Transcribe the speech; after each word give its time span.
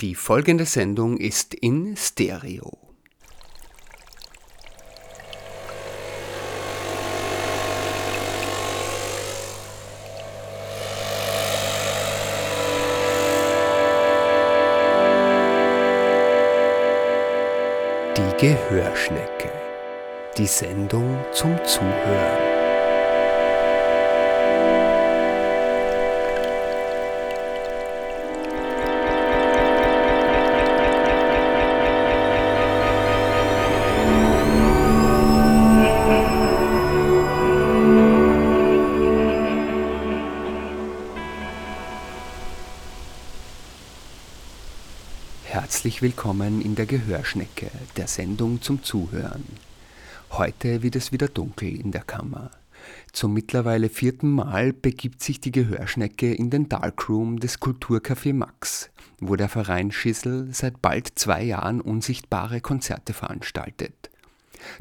Die 0.00 0.14
folgende 0.14 0.64
Sendung 0.64 1.18
ist 1.18 1.52
in 1.52 1.94
Stereo. 1.94 2.78
Die 18.16 18.46
Gehörschnecke. 18.46 19.52
Die 20.38 20.46
Sendung 20.46 21.18
zum 21.32 21.62
Zuhören. 21.66 22.49
Willkommen 46.00 46.62
in 46.62 46.76
der 46.76 46.86
Gehörschnecke, 46.86 47.70
der 47.98 48.06
Sendung 48.06 48.62
zum 48.62 48.82
Zuhören. 48.82 49.44
Heute 50.30 50.82
wird 50.82 50.96
es 50.96 51.12
wieder 51.12 51.28
dunkel 51.28 51.78
in 51.78 51.92
der 51.92 52.00
Kammer. 52.00 52.52
Zum 53.12 53.34
mittlerweile 53.34 53.90
vierten 53.90 54.30
Mal 54.30 54.72
begibt 54.72 55.22
sich 55.22 55.42
die 55.42 55.52
Gehörschnecke 55.52 56.32
in 56.32 56.48
den 56.48 56.70
Darkroom 56.70 57.38
des 57.38 57.60
Kulturcafé 57.60 58.32
Max, 58.32 58.88
wo 59.18 59.36
der 59.36 59.50
Verein 59.50 59.92
Schissel 59.92 60.48
seit 60.54 60.80
bald 60.80 61.18
zwei 61.18 61.42
Jahren 61.42 61.82
unsichtbare 61.82 62.62
Konzerte 62.62 63.12
veranstaltet. 63.12 64.08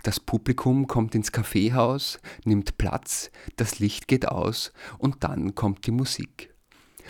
Das 0.04 0.22
Publikum 0.22 0.88
kommt 0.88 1.16
ins 1.16 1.34
Kaffeehaus, 1.34 2.20
nimmt 2.46 2.78
Platz, 2.78 3.30
das 3.58 3.80
Licht 3.80 4.08
geht 4.08 4.30
aus 4.30 4.72
und 4.98 5.26
dann 5.26 5.54
kommt 5.54 5.86
die 5.86 5.92
Musik. 5.92 6.54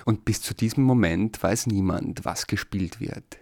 Und 0.03 0.25
bis 0.25 0.41
zu 0.41 0.55
diesem 0.55 0.83
Moment 0.83 1.43
weiß 1.43 1.67
niemand, 1.67 2.25
was 2.25 2.47
gespielt 2.47 2.99
wird. 2.99 3.37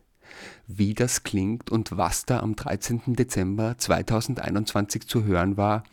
Wie 0.67 0.93
das 0.93 1.23
klingt 1.23 1.69
und 1.69 1.97
was 1.97 2.25
da 2.25 2.39
am 2.39 2.55
13. 2.55 3.15
Dezember 3.15 3.77
2021 3.77 5.07
zu 5.07 5.23
hören 5.23 5.57
war, 5.57 5.83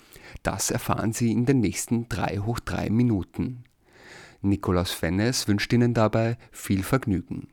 das 0.42 0.70
erfahren 0.70 1.12
Sie 1.12 1.30
in 1.30 1.46
den 1.46 1.60
nächsten 1.60 2.08
3 2.08 2.38
hoch 2.38 2.60
3 2.60 2.90
Minuten. 2.90 3.64
Nikolaus 4.42 4.90
Fennes 4.90 5.48
wünscht 5.48 5.72
Ihnen 5.72 5.94
dabei 5.94 6.36
viel 6.50 6.82
Vergnügen. 6.82 7.48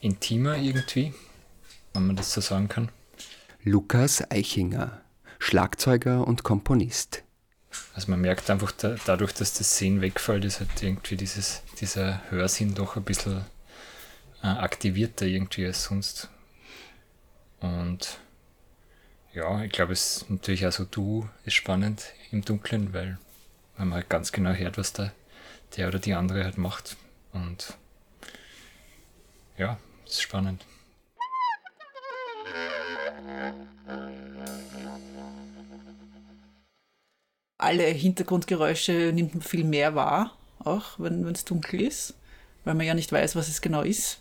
Intimer 0.00 0.56
irgendwie, 0.56 1.14
wenn 1.92 2.06
man 2.06 2.16
das 2.16 2.32
so 2.32 2.40
sagen 2.40 2.68
kann. 2.68 2.90
Lukas 3.62 4.30
Eichinger, 4.30 5.00
Schlagzeuger 5.38 6.26
und 6.26 6.44
Komponist. 6.44 7.24
Also 7.94 8.10
man 8.10 8.20
merkt 8.20 8.48
einfach 8.50 8.72
da, 8.72 8.96
dadurch, 9.04 9.32
dass 9.32 9.54
das 9.54 9.76
Sehen 9.76 10.00
wegfällt, 10.00 10.44
ist 10.44 10.60
halt 10.60 10.82
irgendwie 10.82 11.16
dieses, 11.16 11.62
dieser 11.80 12.22
Hörsinn 12.30 12.74
doch 12.74 12.96
ein 12.96 13.04
bisschen 13.04 13.44
äh, 14.42 14.46
aktivierter 14.46 15.26
irgendwie 15.26 15.66
als 15.66 15.84
sonst. 15.84 16.28
Und 17.60 18.18
ja, 19.34 19.62
ich 19.62 19.72
glaube, 19.72 19.92
es 19.92 20.18
ist 20.18 20.30
natürlich 20.30 20.66
auch 20.66 20.72
so 20.72 20.84
du 20.84 21.28
ist 21.44 21.54
spannend 21.54 22.04
im 22.30 22.42
Dunkeln, 22.42 22.92
weil, 22.94 23.18
weil 23.76 23.86
man 23.86 23.94
halt 23.94 24.08
ganz 24.08 24.32
genau 24.32 24.52
hört, 24.52 24.78
was 24.78 24.92
da 24.92 25.12
der 25.76 25.88
oder 25.88 25.98
die 25.98 26.14
andere 26.14 26.44
halt 26.44 26.58
macht. 26.58 26.96
Und 27.32 27.76
ja, 29.58 29.78
ist 30.04 30.22
spannend. 30.22 30.64
Alle 37.58 37.84
Hintergrundgeräusche 37.84 39.12
nimmt 39.12 39.34
man 39.34 39.42
viel 39.42 39.64
mehr 39.64 39.94
wahr, 39.94 40.36
auch 40.58 40.98
wenn 40.98 41.26
es 41.26 41.44
dunkel 41.44 41.80
ist, 41.80 42.14
weil 42.64 42.74
man 42.74 42.86
ja 42.86 42.94
nicht 42.94 43.10
weiß, 43.10 43.34
was 43.34 43.48
es 43.48 43.60
genau 43.60 43.82
ist. 43.82 44.20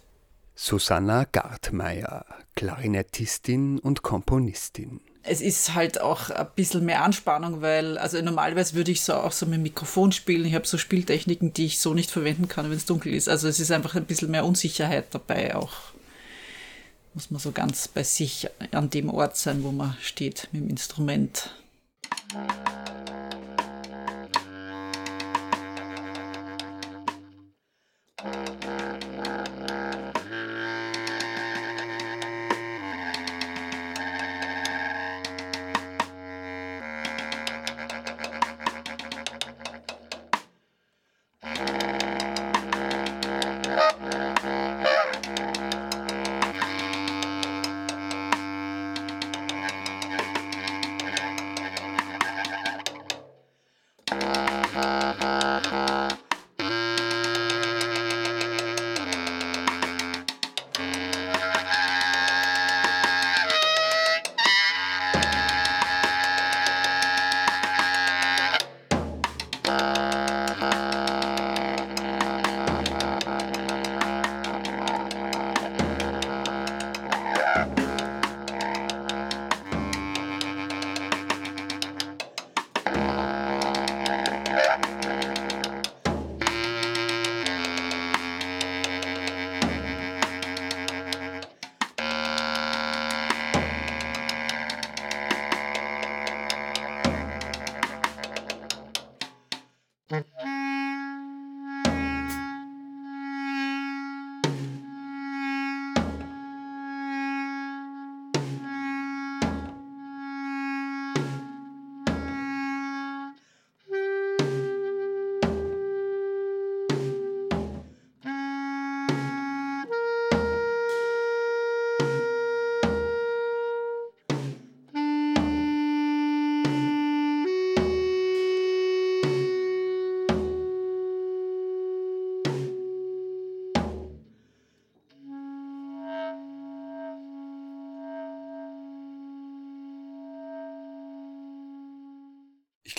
Susanna 0.55 1.25
Gartmeier, 1.25 2.25
Klarinettistin 2.55 3.79
und 3.79 4.01
Komponistin. 4.01 5.01
Es 5.27 5.41
ist 5.41 5.73
halt 5.73 5.99
auch 5.99 6.29
ein 6.29 6.47
bisschen 6.55 6.85
mehr 6.85 7.03
Anspannung, 7.03 7.61
weil, 7.61 7.97
also 7.97 8.21
normalerweise 8.21 8.75
würde 8.75 8.91
ich 8.91 9.01
so 9.01 9.13
auch 9.15 9.31
so 9.31 9.45
mit 9.47 9.59
Mikrofon 9.59 10.11
spielen. 10.11 10.45
Ich 10.45 10.53
habe 10.53 10.67
so 10.67 10.77
Spieltechniken, 10.77 11.51
die 11.51 11.65
ich 11.65 11.79
so 11.79 11.93
nicht 11.93 12.11
verwenden 12.11 12.47
kann, 12.47 12.69
wenn 12.69 12.77
es 12.77 12.85
dunkel 12.85 13.13
ist. 13.13 13.27
Also 13.27 13.47
es 13.47 13.59
ist 13.59 13.71
einfach 13.71 13.95
ein 13.95 14.05
bisschen 14.05 14.29
mehr 14.29 14.45
Unsicherheit 14.45 15.05
dabei 15.11 15.55
auch. 15.55 15.73
Muss 17.15 17.31
man 17.31 17.39
so 17.39 17.51
ganz 17.51 17.87
bei 17.87 18.03
sich 18.03 18.49
an 18.71 18.89
dem 18.89 19.09
Ort 19.09 19.35
sein, 19.35 19.63
wo 19.63 19.71
man 19.71 19.97
steht 20.01 20.49
mit 20.51 20.61
dem 20.61 20.69
Instrument. 20.69 21.55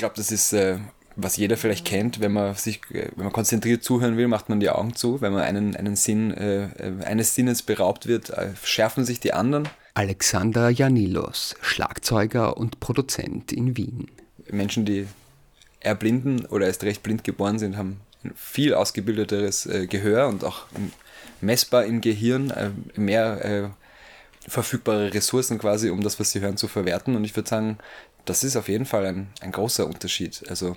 Glaube, 0.06 0.16
das 0.16 0.30
ist, 0.30 0.52
äh, 0.52 0.78
was 1.16 1.36
jeder 1.36 1.56
vielleicht 1.56 1.84
kennt, 1.84 2.20
wenn 2.20 2.32
man 2.32 2.54
sich, 2.54 2.80
äh, 2.90 3.08
wenn 3.16 3.24
man 3.24 3.32
konzentriert 3.32 3.82
zuhören 3.82 4.16
will, 4.16 4.28
macht 4.28 4.48
man 4.48 4.60
die 4.60 4.70
Augen 4.70 4.94
zu. 4.94 5.20
Wenn 5.20 5.32
man 5.32 5.42
einen, 5.42 5.74
einen 5.74 5.96
Sinn, 5.96 6.32
äh, 6.32 6.66
äh 6.66 7.04
eines 7.04 7.34
Sinnes 7.34 7.62
beraubt 7.62 8.06
wird, 8.06 8.30
äh, 8.30 8.50
schärfen 8.62 9.04
sich 9.04 9.18
die 9.18 9.32
anderen. 9.32 9.68
Alexander 9.94 10.70
Janilos, 10.70 11.56
Schlagzeuger 11.60 12.56
und 12.56 12.80
Produzent 12.80 13.52
in 13.52 13.76
Wien. 13.76 14.08
Menschen, 14.50 14.84
die 14.84 15.06
erblinden 15.80 16.46
oder 16.46 16.66
erst 16.66 16.84
recht 16.84 17.02
blind 17.02 17.24
geboren 17.24 17.58
sind, 17.58 17.76
haben 17.76 18.00
ein 18.22 18.32
viel 18.36 18.74
ausgebildeteres 18.74 19.66
äh, 19.66 19.86
Gehör 19.86 20.28
und 20.28 20.44
auch 20.44 20.66
messbar 21.40 21.84
im 21.84 22.00
Gehirn 22.00 22.50
äh, 22.50 22.70
mehr 22.96 23.44
äh, 23.44 23.68
verfügbare 24.48 25.12
Ressourcen 25.12 25.58
quasi, 25.58 25.90
um 25.90 26.02
das, 26.02 26.20
was 26.20 26.30
sie 26.30 26.40
hören, 26.40 26.56
zu 26.56 26.68
verwerten. 26.68 27.16
Und 27.16 27.24
ich 27.24 27.34
würde 27.34 27.48
sagen, 27.48 27.78
das 28.26 28.44
ist 28.44 28.56
auf 28.56 28.68
jeden 28.68 28.86
Fall 28.86 29.06
ein, 29.06 29.28
ein 29.40 29.52
großer 29.52 29.86
Unterschied. 29.86 30.44
Also 30.48 30.76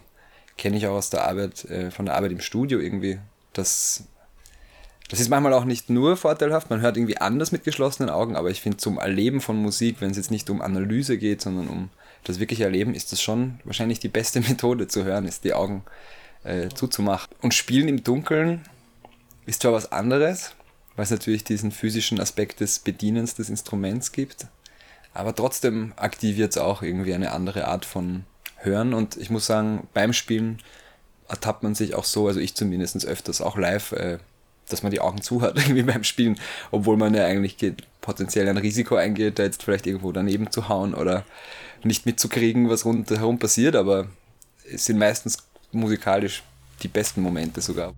kenne 0.57 0.78
ich 0.78 0.88
auch 0.88 0.96
aus 0.96 1.10
der 1.10 1.28
Arbeit, 1.28 1.66
äh, 1.66 1.92
von 1.92 2.06
der 2.06 2.16
Arbeit 2.16 2.31
im 2.31 2.42
Studio 2.42 2.80
irgendwie, 2.80 3.19
dass 3.54 4.06
das 5.10 5.19
ist 5.19 5.30
manchmal 5.30 5.54
auch 5.54 5.66
nicht 5.66 5.90
nur 5.90 6.18
vorteilhaft, 6.18 6.69
man 6.69 6.81
hört 6.81 6.96
irgendwie 6.96 7.18
anders 7.18 7.51
mit 7.51 7.63
geschlossenen 7.63 8.12
Augen, 8.12 8.36
aber 8.36 8.51
ich 8.51 8.62
finde 8.62 8.78
zum 8.78 9.00
Erleben 9.00 9.42
von 9.42 9.57
Musik, 9.57 9.98
wenn 10.00 10.12
es 10.12 10.18
jetzt 10.18 10.30
nicht 10.30 10.51
um 10.51 10.62
Analyse 10.62 11.18
geht, 11.18 11.42
sondern 11.42 11.68
um 11.68 11.90
das 12.25 12.40
wirkliche 12.40 12.66
Erleben, 12.66 12.94
ist 12.94 13.12
das 13.12 13.19
schon 13.19 13.60
wahrscheinlich 13.63 14.00
die 14.00 14.07
beste 14.07 14.40
Methode 14.48 14.88
zu 14.88 15.04
hören, 15.04 15.25
ist 15.25 15.44
die 15.44 15.54
Augen 15.54 15.84
äh, 16.44 16.69
zuzumachen. 16.69 17.34
Und 17.42 17.56
Spielen 17.56 17.88
im 17.88 18.04
Dunkeln 18.04 18.62
ist 19.48 19.63
zwar 19.63 19.74
was 19.74 19.92
anderes, 19.92 20.54
weil 20.96 21.06
es 21.06 21.12
natürlich 21.12 21.44
diesen 21.44 21.72
physischen 21.72 22.19
Aspekt 22.19 22.60
des 22.60 22.78
Bedienens 22.78 23.34
des 23.34 23.50
Instruments 23.50 24.12
gibt, 24.12 24.46
aber 25.19 25.36
trotzdem 25.36 25.94
aktiviert 25.98 26.51
es 26.51 26.57
auch 26.57 26.81
irgendwie 26.81 27.13
eine 27.13 27.33
andere 27.33 27.68
Art 27.68 27.83
von 27.83 28.24
Hören 28.56 28.94
und 28.94 29.18
ich 29.18 29.30
muss 29.30 29.45
sagen, 29.45 29.88
beim 29.94 30.13
Spielen 30.13 30.60
ertappt 31.27 31.62
man 31.62 31.75
sich 31.75 31.94
auch 31.94 32.06
so, 32.06 32.27
also 32.27 32.39
ich 32.39 32.56
zumindest 32.56 33.06
öfters 33.06 33.42
auch 33.42 33.57
live, 33.57 33.92
äh, 33.92 34.19
dass 34.69 34.81
man 34.81 34.92
die 34.92 35.01
Augen 35.01 35.21
zu 35.21 35.42
hat, 35.42 35.57
irgendwie 35.57 35.83
beim 35.83 36.06
Spielen, 36.06 36.39
obwohl 36.71 36.95
man 36.95 37.13
ja 37.13 37.25
eigentlich 37.25 37.57
geht, 37.57 37.83
potenziell 38.01 38.48
ein 38.48 38.57
Risiko 38.57 38.95
eingeht, 38.95 39.39
da 39.39 39.44
jetzt 39.44 39.63
vielleicht 39.63 39.88
irgendwo 39.88 40.12
daneben 40.13 40.51
zu 40.51 40.69
hauen 40.69 40.94
oder 40.94 41.25
nicht 41.83 42.06
mitzukriegen, 42.06 42.69
was 42.69 42.86
rundherum 42.86 43.39
passiert, 43.39 43.75
aber 43.75 44.07
es 44.72 44.86
sind 44.86 44.98
meistens 44.98 45.38
musikalisch 45.72 46.44
die 46.81 46.88
besten 46.88 47.22
Momente 47.22 47.60
sogar. 47.60 47.94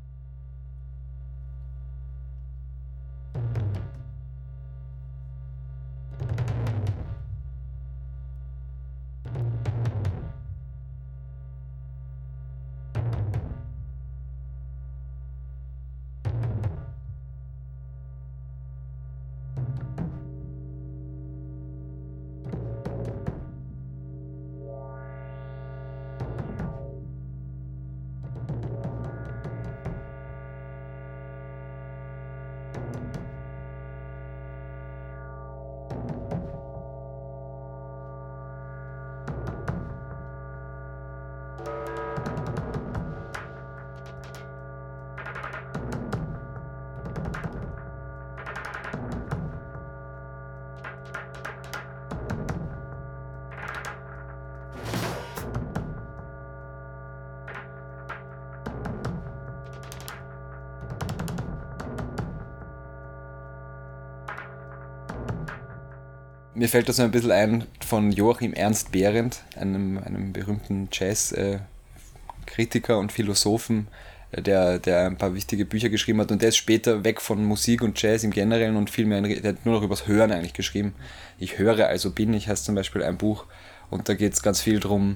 Mir 66.53 66.68
fällt 66.68 66.89
das 66.89 67.00
ein 67.00 67.12
bisschen 67.12 67.31
ein 67.31 67.63
von 67.80 68.12
Joachim 68.12 68.51
Ernst 68.51 68.92
Behrendt, 68.92 69.42
einem, 69.56 69.98
einem 70.00 70.33
berühmten 70.33 70.89
Jazz-Kritiker 70.92 72.98
und 72.98 73.13
Philosophen, 73.13 73.88
äh, 74.31 74.42
der, 74.42 74.80
der 74.80 75.06
ein 75.06 75.18
paar 75.18 75.33
wichtige 75.33 75.63
Bücher 75.63 75.88
geschrieben 75.88 76.19
hat 76.19 76.30
und 76.30 76.42
der 76.42 76.50
ist 76.50 76.57
später 76.57 77.06
weg 77.06 77.21
von 77.21 77.45
Musik 77.45 77.81
und 77.81 78.01
Jazz 78.01 78.25
im 78.25 78.31
Generellen 78.31 78.75
und 78.75 78.89
viel 78.89 79.06
mehr, 79.06 79.21
der 79.21 79.53
hat 79.53 79.65
nur 79.65 79.75
noch 79.75 79.83
übers 79.83 80.07
Hören 80.07 80.33
eigentlich 80.33 80.51
geschrieben. 80.51 80.94
Ich 81.39 81.57
höre, 81.57 81.88
also 81.88 82.12
bin 82.12 82.33
ich, 82.33 82.50
heißt 82.50 82.65
zum 82.65 82.75
Beispiel 82.75 83.03
ein 83.03 83.18
Buch 83.18 83.45
und 83.89 84.09
da 84.09 84.13
geht 84.13 84.33
es 84.33 84.44
ganz 84.44 84.59
viel 84.59 84.81
darum, 84.81 85.15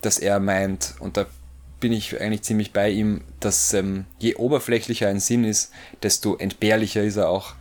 dass 0.00 0.18
er 0.18 0.40
meint, 0.40 0.94
und 0.98 1.18
da 1.18 1.26
bin 1.78 1.92
ich 1.92 2.18
eigentlich 2.18 2.42
ziemlich 2.42 2.72
bei 2.72 2.88
ihm, 2.88 3.20
dass 3.40 3.74
ähm, 3.74 4.06
je 4.18 4.36
oberflächlicher 4.36 5.08
ein 5.08 5.20
Sinn 5.20 5.44
ist, 5.44 5.72
desto 6.02 6.36
entbehrlicher 6.36 7.02
ist 7.02 7.16
er 7.16 7.28
auch. 7.28 7.52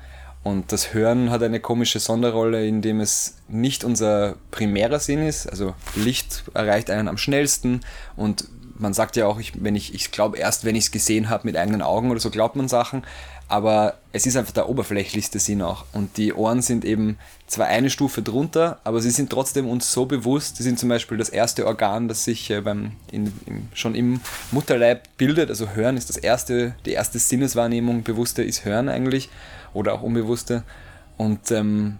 Und 0.43 0.73
das 0.73 0.93
Hören 0.93 1.29
hat 1.29 1.41
eine 1.41 1.61
komische 1.61 1.99
Sonderrolle, 1.99 2.67
indem 2.67 2.99
es 2.99 3.37
nicht 3.47 3.85
unser 3.85 4.35
primärer 4.51 4.99
Sinn 4.99 5.25
ist. 5.25 5.47
Also 5.47 5.73
Licht 5.95 6.43
erreicht 6.53 6.89
einen 6.89 7.07
am 7.07 7.17
schnellsten 7.17 7.79
und 8.17 8.45
man 8.77 8.93
sagt 8.93 9.15
ja 9.15 9.27
auch, 9.27 9.39
ich, 9.39 9.63
wenn 9.63 9.75
ich, 9.75 9.93
ich 9.93 10.11
glaube 10.11 10.37
erst, 10.37 10.65
wenn 10.65 10.75
ich 10.75 10.85
es 10.85 10.91
gesehen 10.91 11.29
habe 11.29 11.45
mit 11.45 11.55
eigenen 11.55 11.81
Augen 11.81 12.11
oder 12.11 12.19
so, 12.19 12.29
glaubt 12.29 12.55
man 12.55 12.67
Sachen. 12.67 13.03
Aber 13.53 13.99
es 14.13 14.25
ist 14.25 14.35
einfach 14.35 14.51
der 14.51 14.67
oberflächlichste 14.67 15.37
Sinn 15.37 15.61
auch. 15.61 15.85
Und 15.93 16.17
die 16.17 16.33
Ohren 16.33 16.63
sind 16.63 16.83
eben 16.83 17.19
zwar 17.45 17.67
eine 17.67 17.91
Stufe 17.91 18.23
drunter, 18.23 18.79
aber 18.83 18.99
sie 18.99 19.11
sind 19.11 19.29
trotzdem 19.29 19.69
uns 19.69 19.91
so 19.91 20.07
bewusst. 20.07 20.57
Sie 20.57 20.63
sind 20.63 20.79
zum 20.79 20.89
Beispiel 20.89 21.19
das 21.19 21.29
erste 21.29 21.67
Organ, 21.67 22.07
das 22.07 22.23
sich 22.23 22.49
äh, 22.49 22.61
beim, 22.61 22.93
in, 23.11 23.31
im, 23.45 23.67
schon 23.75 23.93
im 23.93 24.21
Mutterleib 24.49 25.07
bildet. 25.17 25.51
Also 25.51 25.69
Hören 25.69 25.97
ist 25.97 26.09
das 26.09 26.17
erste, 26.17 26.73
die 26.87 26.93
erste 26.93 27.19
Sinneswahrnehmung, 27.19 28.01
bewusste 28.01 28.41
ist 28.41 28.65
Hören 28.65 28.89
eigentlich 28.89 29.29
oder 29.75 29.93
auch 29.93 30.01
unbewusste. 30.01 30.63
Und 31.17 31.51
ähm, 31.51 31.99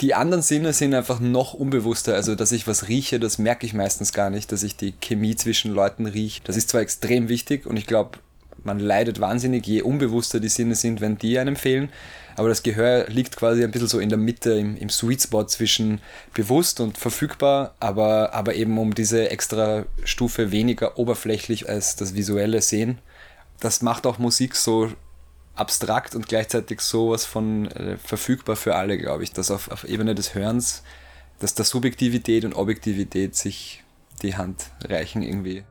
die 0.00 0.14
anderen 0.14 0.44
Sinne 0.44 0.72
sind 0.74 0.94
einfach 0.94 1.18
noch 1.18 1.54
unbewusster. 1.54 2.14
Also, 2.14 2.36
dass 2.36 2.52
ich 2.52 2.68
was 2.68 2.86
rieche, 2.86 3.18
das 3.18 3.38
merke 3.38 3.66
ich 3.66 3.74
meistens 3.74 4.12
gar 4.12 4.30
nicht, 4.30 4.52
dass 4.52 4.62
ich 4.62 4.76
die 4.76 4.92
Chemie 4.92 5.34
zwischen 5.34 5.72
Leuten 5.72 6.06
rieche. 6.06 6.40
Das 6.44 6.56
ist 6.56 6.68
zwar 6.68 6.82
extrem 6.82 7.28
wichtig 7.28 7.66
und 7.66 7.76
ich 7.76 7.88
glaube, 7.88 8.20
man 8.64 8.78
leidet 8.78 9.20
wahnsinnig, 9.20 9.66
je 9.66 9.82
unbewusster 9.82 10.40
die 10.40 10.48
Sinne 10.48 10.74
sind, 10.74 11.00
wenn 11.00 11.18
die 11.18 11.38
einem 11.38 11.56
fehlen. 11.56 11.90
Aber 12.36 12.48
das 12.48 12.62
Gehör 12.62 13.08
liegt 13.08 13.36
quasi 13.36 13.62
ein 13.64 13.70
bisschen 13.70 13.88
so 13.88 13.98
in 13.98 14.08
der 14.08 14.18
Mitte, 14.18 14.52
im, 14.52 14.76
im 14.76 14.88
Sweet 14.88 15.22
Spot 15.22 15.44
zwischen 15.44 16.00
bewusst 16.32 16.80
und 16.80 16.96
verfügbar, 16.96 17.74
aber, 17.80 18.32
aber 18.32 18.54
eben 18.54 18.78
um 18.78 18.94
diese 18.94 19.30
extra 19.30 19.84
Stufe 20.04 20.50
weniger 20.52 20.98
oberflächlich 20.98 21.68
als 21.68 21.96
das 21.96 22.14
visuelle 22.14 22.62
Sehen. 22.62 22.98
Das 23.60 23.82
macht 23.82 24.06
auch 24.06 24.18
Musik 24.18 24.56
so 24.56 24.90
abstrakt 25.54 26.14
und 26.14 26.28
gleichzeitig 26.28 26.80
sowas 26.80 27.26
von 27.26 27.70
äh, 27.72 27.98
verfügbar 27.98 28.56
für 28.56 28.74
alle, 28.74 28.96
glaube 28.96 29.24
ich, 29.24 29.32
dass 29.32 29.50
auf, 29.50 29.70
auf 29.70 29.84
Ebene 29.84 30.14
des 30.14 30.34
Hörens, 30.34 30.82
dass 31.40 31.54
da 31.54 31.64
Subjektivität 31.64 32.44
und 32.44 32.54
Objektivität 32.54 33.36
sich 33.36 33.84
die 34.22 34.36
Hand 34.36 34.70
reichen 34.82 35.22
irgendwie. 35.22 35.64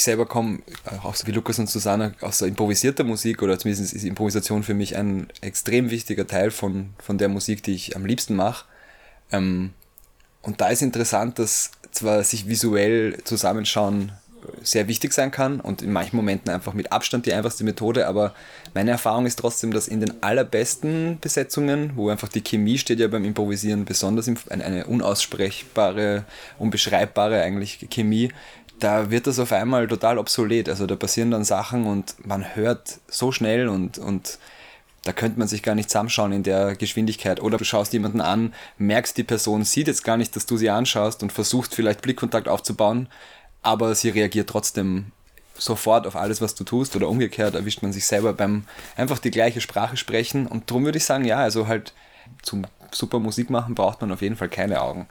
Ich 0.00 0.04
selber 0.04 0.26
komme, 0.26 0.60
äh, 0.84 0.96
auch 1.02 1.14
so 1.14 1.26
wie 1.26 1.32
Lukas 1.32 1.58
und 1.58 1.68
Susanna, 1.68 2.12
aus 2.22 2.38
so 2.38 2.46
improvisierter 2.46 3.04
Musik 3.04 3.42
oder 3.42 3.58
zumindest 3.58 3.92
ist 3.92 4.04
Improvisation 4.04 4.62
für 4.62 4.74
mich 4.74 4.96
ein 4.96 5.28
extrem 5.42 5.90
wichtiger 5.90 6.26
Teil 6.26 6.50
von, 6.50 6.94
von 6.98 7.18
der 7.18 7.28
Musik, 7.28 7.62
die 7.62 7.74
ich 7.74 7.96
am 7.96 8.06
liebsten 8.06 8.34
mache. 8.34 8.64
Ähm, 9.30 9.74
und 10.42 10.60
da 10.60 10.68
ist 10.68 10.82
interessant, 10.82 11.38
dass 11.38 11.72
zwar 11.90 12.22
sich 12.24 12.48
visuell 12.48 13.18
zusammenschauen 13.24 14.12
sehr 14.62 14.88
wichtig 14.88 15.12
sein 15.12 15.30
kann 15.30 15.60
und 15.60 15.82
in 15.82 15.92
manchen 15.92 16.16
Momenten 16.16 16.50
einfach 16.50 16.72
mit 16.72 16.92
Abstand 16.92 17.26
die 17.26 17.32
einfachste 17.32 17.62
Methode, 17.64 18.06
aber 18.06 18.34
meine 18.74 18.90
Erfahrung 18.90 19.26
ist 19.26 19.38
trotzdem, 19.38 19.72
dass 19.72 19.88
in 19.88 20.00
den 20.00 20.22
allerbesten 20.22 21.18
Besetzungen, 21.20 21.92
wo 21.94 22.08
einfach 22.08 22.28
die 22.28 22.42
Chemie 22.42 22.78
steht 22.78 23.00
ja 23.00 23.08
beim 23.08 23.24
Improvisieren 23.24 23.84
besonders 23.84 24.30
eine 24.48 24.86
unaussprechbare, 24.86 26.24
unbeschreibbare 26.58 27.42
eigentlich 27.42 27.86
Chemie, 27.90 28.32
da 28.78 29.10
wird 29.10 29.26
das 29.26 29.38
auf 29.38 29.52
einmal 29.52 29.86
total 29.88 30.18
obsolet. 30.18 30.68
Also 30.68 30.86
da 30.86 30.96
passieren 30.96 31.30
dann 31.30 31.44
Sachen 31.44 31.86
und 31.86 32.14
man 32.26 32.56
hört 32.56 32.98
so 33.08 33.30
schnell 33.30 33.68
und, 33.68 33.98
und 33.98 34.38
da 35.02 35.12
könnte 35.12 35.38
man 35.38 35.48
sich 35.48 35.62
gar 35.62 35.74
nicht 35.74 35.88
zusammenschauen 35.88 36.32
in 36.32 36.42
der 36.42 36.76
Geschwindigkeit. 36.76 37.40
Oder 37.40 37.58
du 37.58 37.64
schaust 37.64 37.92
jemanden 37.92 38.20
an, 38.20 38.52
merkst, 38.78 39.16
die 39.16 39.24
Person 39.24 39.64
sieht 39.64 39.86
jetzt 39.86 40.04
gar 40.04 40.16
nicht, 40.16 40.36
dass 40.36 40.46
du 40.46 40.56
sie 40.56 40.70
anschaust 40.70 41.22
und 41.22 41.32
versuchst 41.32 41.74
vielleicht 41.74 42.02
Blickkontakt 42.02 42.48
aufzubauen, 42.48 43.08
aber 43.62 43.94
sie 43.94 44.10
reagiert 44.10 44.48
trotzdem 44.48 45.12
sofort 45.56 46.06
auf 46.06 46.16
alles, 46.16 46.40
was 46.40 46.54
du 46.54 46.64
tust 46.64 46.96
oder 46.96 47.08
umgekehrt 47.08 47.54
erwischt 47.54 47.82
man 47.82 47.92
sich 47.92 48.06
selber 48.06 48.32
beim 48.32 48.64
einfach 48.96 49.18
die 49.18 49.30
gleiche 49.30 49.60
Sprache 49.60 49.96
sprechen 49.96 50.46
und 50.46 50.70
darum 50.70 50.84
würde 50.84 50.98
ich 50.98 51.04
sagen, 51.04 51.24
ja, 51.24 51.38
also 51.38 51.66
halt 51.66 51.92
zum 52.42 52.66
super 52.92 53.18
Musik 53.18 53.50
machen 53.50 53.74
braucht 53.74 54.00
man 54.00 54.12
auf 54.12 54.22
jeden 54.22 54.36
Fall 54.36 54.48
keine 54.48 54.80
Augen. 54.80 55.08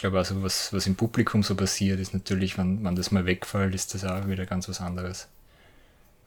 Ich 0.00 0.02
glaube 0.02 0.16
also, 0.16 0.42
was, 0.42 0.72
was 0.72 0.86
im 0.86 0.96
Publikum 0.96 1.42
so 1.42 1.54
passiert, 1.54 2.00
ist 2.00 2.14
natürlich, 2.14 2.56
wenn, 2.56 2.82
wenn 2.82 2.96
das 2.96 3.10
mal 3.10 3.26
wegfällt, 3.26 3.74
ist 3.74 3.92
das 3.92 4.02
auch 4.02 4.26
wieder 4.28 4.46
ganz 4.46 4.66
was 4.66 4.80
anderes. 4.80 5.28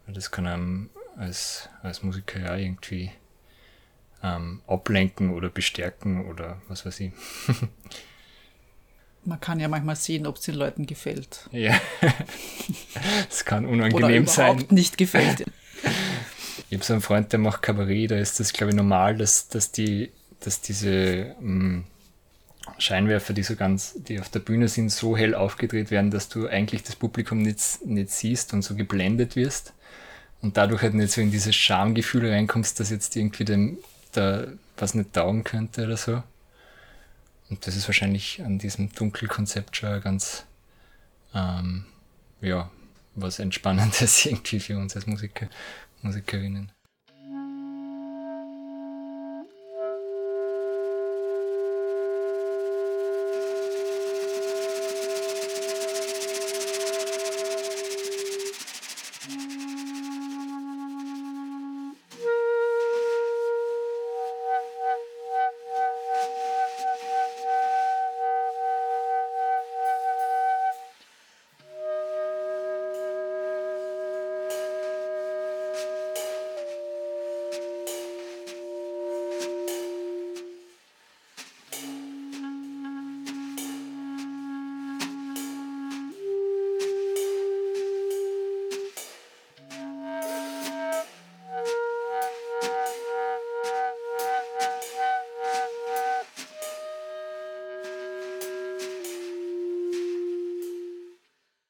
Das 0.06 0.30
kann 0.30 0.46
einem 0.46 0.92
als, 1.18 1.70
als 1.82 2.04
Musiker 2.04 2.40
ja 2.40 2.56
irgendwie 2.56 3.10
ähm, 4.22 4.62
ablenken 4.68 5.32
oder 5.32 5.50
bestärken 5.50 6.28
oder 6.28 6.62
was 6.68 6.86
weiß 6.86 7.00
ich. 7.00 7.14
Man 9.26 9.42
kann 9.42 9.60
ja 9.60 9.68
manchmal 9.68 9.96
sehen, 9.96 10.28
ob 10.28 10.36
es 10.36 10.44
den 10.44 10.54
Leuten 10.54 10.86
gefällt. 10.86 11.50
Ja, 11.52 11.74
es 13.28 13.44
kann 13.44 13.66
unangenehm 13.66 14.22
oder 14.22 14.32
sein. 14.32 14.66
nicht 14.70 15.00
gefällt. 15.00 15.46
Ich 16.70 16.78
habe 16.78 16.86
so 16.86 16.94
einen 16.94 17.02
Freund, 17.02 17.32
der 17.32 17.40
macht 17.40 17.64
Kabarett, 17.64 18.12
da 18.12 18.18
ist 18.18 18.40
das, 18.40 18.54
glaube 18.54 18.72
ich, 18.72 18.76
normal, 18.76 19.18
dass, 19.18 19.48
dass, 19.48 19.72
die, 19.72 20.12
dass 20.40 20.62
diese 20.62 21.36
mh, 21.40 21.64
mm, 21.64 21.86
Scheinwerfer, 22.78 23.34
die 23.34 23.44
so 23.44 23.56
ganz, 23.56 23.96
die 23.96 24.20
auf 24.20 24.30
der 24.30 24.40
Bühne 24.40 24.68
sind, 24.68 24.90
so 24.90 25.18
hell 25.18 25.36
aufgedreht 25.36 25.92
werden, 25.92 26.12
dass 26.12 26.30
du 26.30 26.48
eigentlich 26.48 26.84
das 26.84 26.96
Publikum 26.96 27.42
nicht, 27.42 27.86
nicht 27.86 28.10
siehst 28.10 28.54
und 28.54 28.62
so 28.62 28.76
geblendet 28.76 29.36
wirst 29.36 29.74
und 30.42 30.58
dadurch 30.58 30.82
halt 30.82 30.94
nicht 30.94 31.12
so 31.12 31.22
in 31.22 31.32
dieses 31.32 31.56
Schamgefühl 31.56 32.30
reinkommst, 32.30 32.80
dass 32.80 32.90
jetzt 32.90 33.16
irgendwie 33.16 33.46
dem, 33.46 33.78
da 34.14 34.48
was 34.78 34.94
nicht 34.94 35.14
taugen 35.14 35.44
könnte 35.44 35.86
oder 35.86 35.98
so. 35.98 36.24
Und 37.50 37.68
das 37.68 37.76
ist 37.76 37.88
wahrscheinlich 37.88 38.42
an 38.44 38.60
diesem 38.60 38.92
Dunkelkonzept 38.92 39.76
schon 39.78 40.02
ganz, 40.02 40.46
ähm, 41.34 41.86
ja, 42.42 42.72
was 43.16 43.40
Entspannendes 43.40 44.26
irgendwie 44.26 44.60
für 44.60 44.78
uns 44.78 44.96
als 44.96 45.06
Musiker, 45.06 45.48
Musikerinnen. 46.02 46.72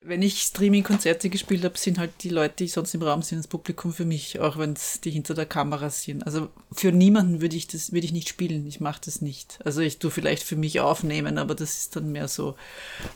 Wenn 0.05 0.21
ich 0.21 0.41
Streaming-Konzerte 0.41 1.29
gespielt 1.29 1.63
habe, 1.63 1.77
sind 1.77 1.97
halt 1.97 2.11
die 2.21 2.29
Leute, 2.29 2.55
die 2.59 2.67
sonst 2.67 2.93
im 2.93 3.01
Raum 3.01 3.21
sind, 3.21 3.37
das 3.37 3.47
Publikum 3.47 3.93
für 3.93 4.05
mich, 4.05 4.39
auch 4.39 4.57
wenn 4.57 4.73
es 4.73 4.99
die 5.01 5.11
hinter 5.11 5.33
der 5.33 5.45
Kamera 5.45 5.89
sind. 5.89 6.25
Also 6.25 6.49
für 6.71 6.91
niemanden 6.91 7.41
würde 7.41 7.55
ich 7.55 7.67
das, 7.67 7.93
würde 7.93 8.05
ich 8.05 8.11
nicht 8.11 8.27
spielen. 8.27 8.67
Ich 8.67 8.79
mache 8.79 9.01
das 9.05 9.21
nicht. 9.21 9.59
Also 9.63 9.81
ich 9.81 9.99
tue 9.99 10.11
vielleicht 10.11 10.43
für 10.43 10.55
mich 10.55 10.81
aufnehmen, 10.81 11.37
aber 11.37 11.55
das 11.55 11.77
ist 11.77 11.95
dann 11.95 12.11
mehr 12.11 12.27
so 12.27 12.55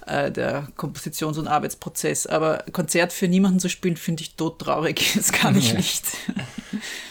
äh, 0.05 0.31
der 0.31 0.69
Kompositions- 0.77 1.37
und 1.37 1.47
Arbeitsprozess. 1.47 2.25
Aber 2.25 2.63
Konzert 2.71 3.11
für 3.11 3.27
niemanden 3.27 3.59
zu 3.59 3.69
spielen, 3.69 3.97
finde 3.97 4.23
ich 4.23 4.35
todtraurig. 4.35 5.13
Das 5.17 5.31
kann 5.31 5.57
ich 5.57 5.69
ja. 5.69 5.77
nicht. 5.77 6.05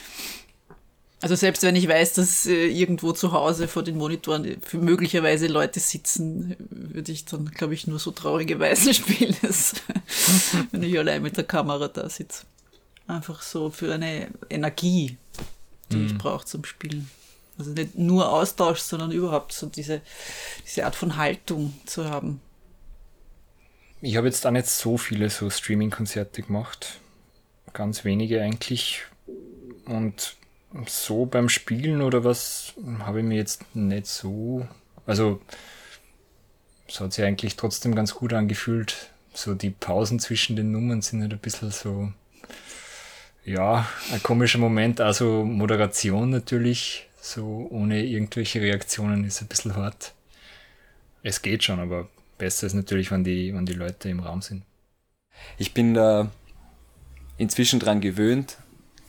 Also 1.22 1.34
selbst 1.34 1.62
wenn 1.62 1.76
ich 1.76 1.88
weiß, 1.88 2.12
dass 2.14 2.46
äh, 2.46 2.66
irgendwo 2.66 3.12
zu 3.12 3.32
Hause 3.32 3.68
vor 3.68 3.82
den 3.82 3.96
Monitoren 3.96 4.58
möglicherweise 4.72 5.46
Leute 5.46 5.80
sitzen, 5.80 6.56
würde 6.68 7.10
ich 7.10 7.24
dann, 7.24 7.46
glaube 7.46 7.72
ich, 7.72 7.86
nur 7.86 7.98
so 7.98 8.10
traurige 8.10 8.58
Weisen 8.58 8.92
spielen, 8.94 9.34
wenn 10.72 10.82
ich 10.82 10.98
allein 10.98 11.22
mit 11.22 11.36
der 11.38 11.44
Kamera 11.44 11.88
da 11.88 12.08
sitze. 12.10 12.44
Einfach 13.06 13.40
so 13.40 13.70
für 13.70 13.94
eine 13.94 14.28
Energie, 14.50 15.16
die 15.90 15.96
mhm. 15.96 16.06
ich 16.06 16.18
brauche 16.18 16.44
zum 16.44 16.64
Spielen. 16.64 17.08
Also 17.58 17.70
nicht 17.70 17.96
nur 17.96 18.30
Austausch, 18.30 18.80
sondern 18.80 19.10
überhaupt 19.10 19.52
so 19.52 19.66
diese, 19.68 20.02
diese 20.66 20.84
Art 20.84 20.96
von 20.96 21.16
Haltung 21.16 21.72
zu 21.86 22.10
haben. 22.10 22.42
Ich 24.02 24.16
habe 24.16 24.26
jetzt 24.26 24.44
da 24.44 24.50
nicht 24.50 24.66
so 24.66 24.98
viele 24.98 25.30
so 25.30 25.48
Streaming-Konzerte 25.48 26.42
gemacht. 26.42 27.00
Ganz 27.72 28.04
wenige 28.04 28.42
eigentlich. 28.42 29.04
Und 29.86 30.36
so 30.86 31.26
beim 31.26 31.48
Spielen 31.48 32.02
oder 32.02 32.24
was 32.24 32.74
habe 33.00 33.20
ich 33.20 33.24
mir 33.24 33.36
jetzt 33.36 33.74
nicht 33.74 34.06
so. 34.06 34.66
Also, 35.06 35.40
es 36.88 37.00
hat 37.00 37.12
sich 37.12 37.24
eigentlich 37.24 37.56
trotzdem 37.56 37.94
ganz 37.94 38.14
gut 38.14 38.32
angefühlt. 38.32 39.10
So 39.32 39.54
die 39.54 39.70
Pausen 39.70 40.18
zwischen 40.18 40.56
den 40.56 40.72
Nummern 40.72 41.02
sind 41.02 41.22
halt 41.22 41.32
ein 41.32 41.38
bisschen 41.38 41.70
so. 41.70 42.12
Ja, 43.44 43.86
ein 44.12 44.22
komischer 44.22 44.58
Moment. 44.58 45.00
Also 45.00 45.44
Moderation 45.44 46.30
natürlich, 46.30 47.08
so 47.20 47.68
ohne 47.70 48.04
irgendwelche 48.04 48.60
Reaktionen 48.60 49.24
ist 49.24 49.40
ein 49.40 49.48
bisschen 49.48 49.76
hart. 49.76 50.14
Es 51.22 51.42
geht 51.42 51.64
schon, 51.64 51.78
aber 51.78 52.08
besser 52.38 52.66
ist 52.66 52.74
natürlich, 52.74 53.10
wenn 53.10 53.24
die, 53.24 53.54
wenn 53.54 53.66
die 53.66 53.72
Leute 53.72 54.08
im 54.08 54.20
Raum 54.20 54.42
sind. 54.42 54.64
Ich 55.58 55.74
bin 55.74 55.94
da 55.94 56.30
inzwischen 57.36 57.78
dran 57.78 58.00
gewöhnt, 58.00 58.58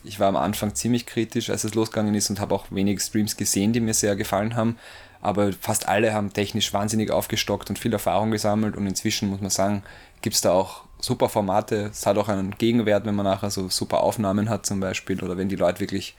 ich 0.08 0.20
war 0.20 0.28
am 0.28 0.38
Anfang 0.38 0.74
ziemlich 0.74 1.06
kritisch, 1.06 1.50
als 1.50 1.64
es 1.64 1.76
losgegangen 1.76 2.16
ist 2.16 2.30
und 2.30 2.40
habe 2.40 2.56
auch 2.56 2.66
wenig 2.70 3.02
Streams 3.02 3.38
gesehen, 3.38 3.74
die 3.74 3.80
mir 3.80 3.94
sehr 3.94 4.16
gefallen 4.16 4.56
haben. 4.56 4.78
Aber 5.22 5.52
fast 5.52 5.88
alle 5.88 6.14
haben 6.14 6.32
technisch 6.32 6.74
wahnsinnig 6.74 7.12
aufgestockt 7.12 7.70
und 7.70 7.80
viel 7.80 7.94
Erfahrung 7.94 8.32
gesammelt 8.32 8.78
und 8.78 8.88
inzwischen 8.88 9.30
muss 9.30 9.42
man 9.42 9.50
sagen, 9.50 9.84
gibt 10.22 10.36
es 10.36 10.42
da 10.42 10.52
auch 10.52 10.84
super 11.00 11.30
Formate. 11.30 11.90
Es 11.92 12.06
hat 12.06 12.18
auch 12.18 12.30
einen 12.30 12.52
Gegenwert, 12.58 13.06
wenn 13.06 13.16
man 13.16 13.26
nachher 13.26 13.50
so 13.50 13.70
super 13.70 14.02
Aufnahmen 14.02 14.50
hat 14.50 14.66
zum 14.66 14.80
Beispiel 14.80 15.22
oder 15.24 15.38
wenn 15.38 15.50
die 15.50 15.56
Leute 15.56 15.80
wirklich 15.80 16.16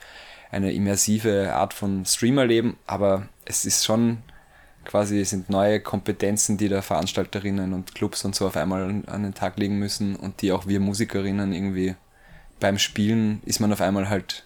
eine 0.50 0.72
immersive 0.72 1.54
Art 1.54 1.74
von 1.74 2.04
Stream 2.04 2.38
erleben. 2.38 2.76
Aber 2.86 3.28
es 3.44 3.64
ist 3.64 3.84
schon 3.84 4.18
quasi, 4.84 5.20
es 5.20 5.30
sind 5.30 5.50
neue 5.50 5.80
Kompetenzen, 5.80 6.56
die 6.56 6.68
da 6.68 6.82
Veranstalterinnen 6.82 7.72
und 7.72 7.94
Clubs 7.94 8.24
und 8.24 8.34
so 8.34 8.46
auf 8.46 8.56
einmal 8.56 9.02
an 9.06 9.22
den 9.22 9.34
Tag 9.34 9.58
legen 9.58 9.78
müssen 9.78 10.16
und 10.16 10.42
die 10.42 10.52
auch 10.52 10.66
wir 10.66 10.80
Musikerinnen 10.80 11.52
irgendwie 11.52 11.94
beim 12.60 12.78
Spielen 12.78 13.40
ist 13.44 13.60
man 13.60 13.72
auf 13.72 13.80
einmal 13.80 14.08
halt, 14.08 14.44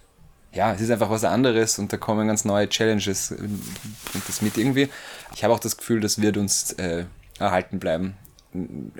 ja, 0.53 0.73
es 0.73 0.81
ist 0.81 0.91
einfach 0.91 1.11
was 1.11 1.25
anderes 1.25 1.79
und 1.79 1.93
da 1.93 1.97
kommen 1.97 2.27
ganz 2.27 2.45
neue 2.45 2.69
Challenges, 2.69 3.35
bringt 3.37 4.29
das 4.29 4.43
mit 4.43 4.59
irgendwie. 4.59 4.89
Ich 5.35 5.45
habe 5.45 5.55
auch 5.55 5.61
das 5.61 5.77
Gefühl, 5.77 6.01
das 6.01 6.21
wird 6.21 6.37
uns 6.37 6.73
äh, 6.73 7.07
erhalten 7.39 7.79
bleiben. 7.79 8.15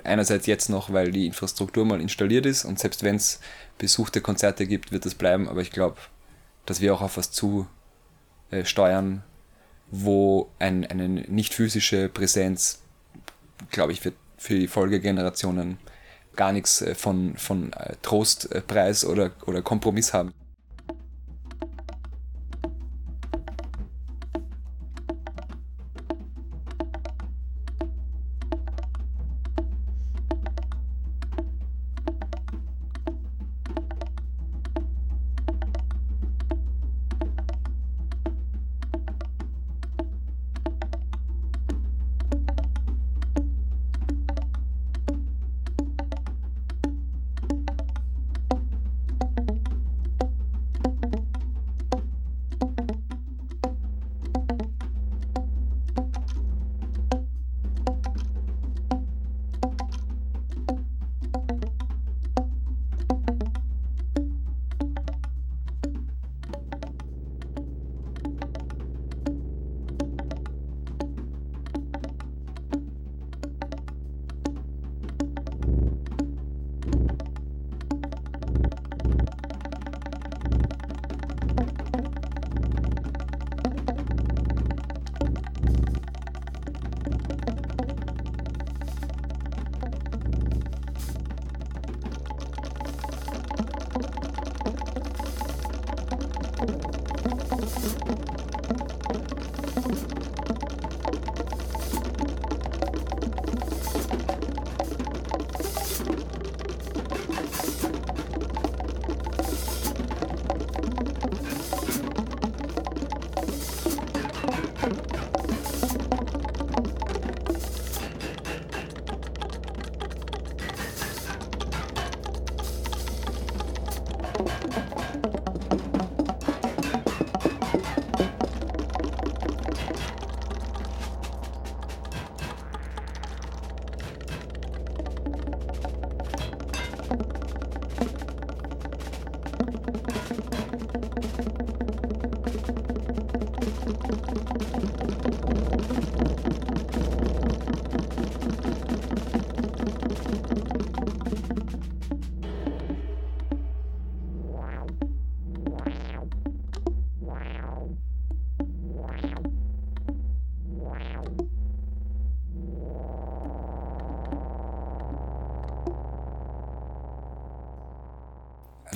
Einerseits 0.03 0.47
jetzt 0.47 0.69
noch, 0.69 0.91
weil 0.91 1.11
die 1.11 1.27
Infrastruktur 1.27 1.85
mal 1.85 2.01
installiert 2.01 2.47
ist 2.47 2.65
und 2.65 2.79
selbst 2.79 3.03
wenn 3.03 3.15
es 3.15 3.39
besuchte 3.77 4.21
Konzerte 4.21 4.65
gibt, 4.65 4.91
wird 4.91 5.05
das 5.05 5.13
bleiben, 5.13 5.47
aber 5.47 5.61
ich 5.61 5.71
glaube, 5.71 5.97
dass 6.65 6.81
wir 6.81 6.93
auch 6.93 7.01
auf 7.01 7.17
was 7.17 7.31
zu 7.31 7.67
äh, 8.49 8.65
steuern, 8.65 9.23
wo 9.91 10.49
ein, 10.57 10.85
eine 10.85 11.07
nicht 11.07 11.53
physische 11.53 12.09
Präsenz, 12.09 12.79
glaube 13.69 13.91
ich, 13.91 14.03
wird 14.03 14.15
für 14.37 14.55
die 14.55 14.67
Folgegenerationen 14.67 15.77
gar 16.35 16.51
nichts 16.51 16.81
äh, 16.81 16.95
von, 16.95 17.35
von 17.37 17.73
äh, 17.73 17.95
Trostpreis 18.01 19.05
oder, 19.05 19.31
oder 19.45 19.61
Kompromiss 19.61 20.13
haben. 20.13 20.33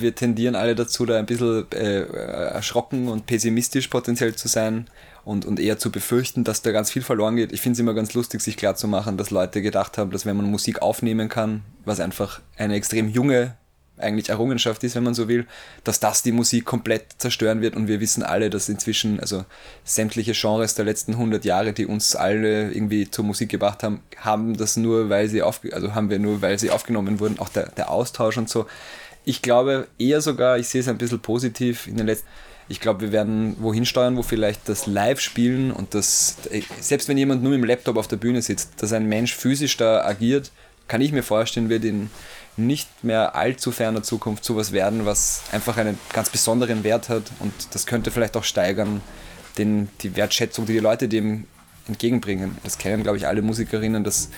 Wir 0.00 0.14
tendieren 0.14 0.54
alle 0.54 0.74
dazu, 0.74 1.06
da 1.06 1.18
ein 1.18 1.26
bisschen 1.26 1.70
äh, 1.72 2.02
erschrocken 2.02 3.08
und 3.08 3.26
pessimistisch 3.26 3.88
potenziell 3.88 4.34
zu 4.34 4.48
sein 4.48 4.88
und, 5.24 5.44
und 5.44 5.60
eher 5.60 5.78
zu 5.78 5.90
befürchten, 5.90 6.44
dass 6.44 6.62
da 6.62 6.72
ganz 6.72 6.90
viel 6.90 7.02
verloren 7.02 7.36
geht. 7.36 7.52
Ich 7.52 7.60
finde 7.60 7.74
es 7.74 7.80
immer 7.80 7.94
ganz 7.94 8.14
lustig, 8.14 8.40
sich 8.40 8.56
klarzumachen, 8.56 9.16
dass 9.16 9.30
Leute 9.30 9.62
gedacht 9.62 9.98
haben, 9.98 10.10
dass 10.10 10.24
wenn 10.26 10.36
man 10.36 10.50
Musik 10.50 10.82
aufnehmen 10.82 11.28
kann, 11.28 11.62
was 11.84 12.00
einfach 12.00 12.40
eine 12.56 12.74
extrem 12.74 13.08
junge 13.08 13.54
eigentlich 13.98 14.28
Errungenschaft 14.28 14.82
ist, 14.84 14.94
wenn 14.94 15.02
man 15.02 15.14
so 15.14 15.28
will, 15.28 15.46
dass 15.84 16.00
das 16.00 16.22
die 16.22 16.32
Musik 16.32 16.64
komplett 16.64 17.06
zerstören 17.18 17.60
wird 17.60 17.76
und 17.76 17.88
wir 17.88 18.00
wissen 18.00 18.22
alle, 18.22 18.50
dass 18.50 18.68
inzwischen, 18.68 19.20
also 19.20 19.44
sämtliche 19.84 20.32
Genres 20.32 20.74
der 20.74 20.84
letzten 20.84 21.12
100 21.12 21.44
Jahre, 21.44 21.72
die 21.72 21.86
uns 21.86 22.16
alle 22.16 22.72
irgendwie 22.72 23.10
zur 23.10 23.24
Musik 23.24 23.48
gebracht 23.50 23.82
haben, 23.82 24.00
haben 24.16 24.56
das 24.56 24.76
nur, 24.76 25.10
weil 25.10 25.28
sie 25.28 25.42
auf, 25.42 25.60
also 25.72 25.94
haben 25.94 26.10
wir 26.10 26.18
nur, 26.18 26.42
weil 26.42 26.58
sie 26.58 26.70
aufgenommen 26.70 27.20
wurden, 27.20 27.38
auch 27.38 27.48
der, 27.48 27.70
der 27.70 27.90
Austausch 27.90 28.36
und 28.38 28.48
so. 28.48 28.66
Ich 29.28 29.42
glaube 29.42 29.88
eher 29.98 30.22
sogar, 30.22 30.58
ich 30.58 30.68
sehe 30.68 30.80
es 30.80 30.88
ein 30.88 30.96
bisschen 30.96 31.20
positiv 31.20 31.86
in 31.86 31.96
den 31.96 32.06
letzten 32.06 32.26
ich 32.68 32.80
glaube, 32.80 33.00
wir 33.00 33.12
werden 33.12 33.56
wohin 33.60 33.86
steuern, 33.86 34.16
wo 34.16 34.22
vielleicht 34.22 34.68
das 34.68 34.86
Live-Spielen 34.86 35.70
und 35.70 35.94
das, 35.94 36.36
selbst 36.80 37.08
wenn 37.08 37.16
jemand 37.16 37.42
nur 37.42 37.52
mit 37.52 37.62
dem 37.62 37.64
Laptop 37.64 37.96
auf 37.96 38.08
der 38.08 38.16
Bühne 38.16 38.42
sitzt, 38.42 38.82
dass 38.82 38.92
ein 38.92 39.08
Mensch 39.08 39.34
physisch 39.34 39.78
da 39.78 40.04
agiert, 40.04 40.50
kann 40.86 41.00
ich 41.00 41.12
mir 41.12 41.22
vorstellen, 41.22 41.70
wird 41.70 41.84
in 41.84 42.10
nicht 42.58 42.88
mehr 43.02 43.34
allzu 43.34 43.72
ferner 43.72 44.02
Zukunft 44.02 44.44
sowas 44.44 44.72
werden, 44.72 45.06
was 45.06 45.44
einfach 45.52 45.78
einen 45.78 45.98
ganz 46.12 46.28
besonderen 46.28 46.84
Wert 46.84 47.08
hat 47.08 47.22
und 47.38 47.52
das 47.72 47.86
könnte 47.86 48.10
vielleicht 48.10 48.36
auch 48.36 48.44
steigern, 48.44 49.00
den, 49.56 49.88
die 50.02 50.14
Wertschätzung, 50.16 50.66
die 50.66 50.74
die 50.74 50.78
Leute 50.78 51.08
dem 51.08 51.46
entgegenbringen. 51.86 52.58
Das 52.64 52.76
kennen, 52.76 53.02
glaube 53.02 53.16
ich, 53.16 53.26
alle 53.26 53.40
Musikerinnen, 53.40 54.04
dass 54.04 54.28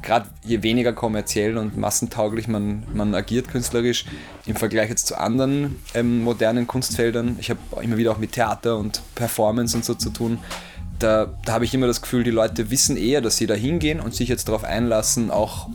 gerade 0.00 0.28
je 0.44 0.62
weniger 0.62 0.92
kommerziell 0.92 1.58
und 1.58 1.76
massentauglich 1.76 2.48
man, 2.48 2.84
man 2.92 3.14
agiert 3.14 3.48
künstlerisch 3.48 4.06
im 4.46 4.56
Vergleich 4.56 4.88
jetzt 4.88 5.06
zu 5.06 5.18
anderen 5.18 5.76
ähm, 5.94 6.22
modernen 6.22 6.66
Kunstfeldern, 6.66 7.36
ich 7.38 7.50
habe 7.50 7.60
immer 7.82 7.96
wieder 7.96 8.12
auch 8.12 8.18
mit 8.18 8.32
Theater 8.32 8.78
und 8.78 9.02
Performance 9.14 9.76
und 9.76 9.84
so 9.84 9.94
zu 9.94 10.10
tun, 10.10 10.38
da, 10.98 11.28
da 11.44 11.52
habe 11.52 11.64
ich 11.64 11.74
immer 11.74 11.86
das 11.86 12.02
Gefühl, 12.02 12.24
die 12.24 12.30
Leute 12.30 12.70
wissen 12.70 12.96
eher, 12.96 13.20
dass 13.20 13.36
sie 13.36 13.46
da 13.46 13.54
hingehen 13.54 14.00
und 14.00 14.14
sich 14.14 14.28
jetzt 14.28 14.48
darauf 14.48 14.64
einlassen, 14.64 15.30
auch 15.30 15.68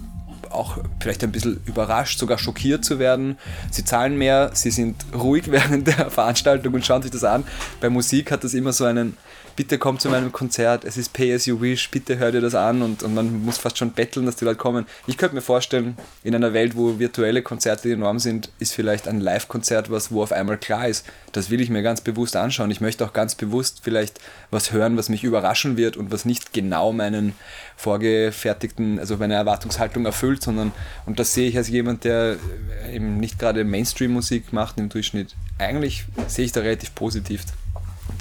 auch 0.50 0.78
vielleicht 1.00 1.24
ein 1.24 1.32
bisschen 1.32 1.60
überrascht, 1.66 2.20
sogar 2.20 2.38
schockiert 2.38 2.84
zu 2.84 3.00
werden. 3.00 3.38
Sie 3.70 3.84
zahlen 3.84 4.18
mehr, 4.18 4.52
sie 4.54 4.72
sind 4.72 4.96
ruhig 5.14 5.52
während 5.52 5.88
der 5.88 6.10
Veranstaltung 6.10 6.74
und 6.74 6.86
schauen 6.86 7.02
sich 7.02 7.12
das 7.12 7.24
an. 7.24 7.44
Bei 7.82 7.90
Musik 7.90 8.32
hat 8.32 8.44
das 8.44 8.54
immer 8.54 8.74
so 8.74 8.86
einen, 8.86 9.18
bitte 9.58 9.80
komm 9.80 9.98
zu 9.98 10.10
meinem 10.10 10.32
Konzert, 10.32 10.86
es 10.86 10.98
ist 10.98 11.14
Pay 11.14 11.34
as 11.34 11.48
you 11.48 11.60
wish, 11.60 11.90
bitte 11.90 12.20
hör 12.20 12.32
dir 12.32 12.42
das 12.42 12.54
an 12.54 12.84
und, 12.84 13.02
und 13.02 13.16
man 13.16 13.44
muss 13.44 13.58
fast 13.58 13.78
schon 13.78 13.92
betteln, 13.92 14.28
dass 14.28 14.36
die 14.36 14.46
Leute 14.46 14.58
kommen. 14.58 14.86
Ich 15.08 15.18
könnte 15.18 15.36
mir 15.36 15.42
vorstellen, 15.42 15.98
in 16.24 16.36
einer 16.36 16.54
Welt, 16.54 16.78
wo 16.78 17.00
virtuelle 17.00 17.42
Konzerte 17.42 17.90
die 17.90 17.96
Norm 17.96 18.20
sind, 18.20 18.52
ist 18.60 18.74
vielleicht 18.74 19.08
ein 19.08 19.20
Live-Konzert 19.20 19.90
was, 19.90 20.12
wo 20.12 20.22
auf 20.22 20.32
einmal 20.32 20.58
klar 20.58 20.88
ist, 20.88 21.06
das 21.32 21.50
will 21.50 21.60
ich 21.60 21.72
mir 21.72 21.82
ganz 21.82 22.02
bewusst 22.02 22.36
anschauen. 22.36 22.70
Ich 22.70 22.82
möchte 22.82 23.04
auch 23.04 23.14
ganz 23.14 23.34
bewusst 23.34 23.80
vielleicht 23.82 24.22
was 24.52 24.72
hören, 24.72 24.96
was 24.96 25.10
mich 25.10 25.24
überraschen 25.24 25.76
wird 25.76 25.98
und 25.98 26.12
was 26.12 26.24
nicht 26.24 26.54
genau 26.54 26.94
meinen 26.94 27.34
vorgefertigten, 27.76 29.00
also 29.00 29.18
meine 29.18 29.34
Erwartungshaltung 29.34 30.06
erfüllt, 30.06 30.44
sondern, 30.44 30.72
und 31.08 31.18
das 31.18 31.34
sehe 31.34 31.50
ich 31.50 31.58
als 31.58 31.68
jemand, 31.68 32.04
der 32.04 32.38
eben 32.94 33.20
nicht 33.20 33.40
gerade 33.40 33.64
Mainstream-Musik 33.64 34.54
macht 34.54 34.78
im 34.78 34.90
Durchschnitt, 34.90 35.36
eigentlich 35.58 36.06
sehe 36.28 36.46
ich 36.46 36.52
da 36.52 36.62
relativ 36.62 36.94
positiv 36.94 37.44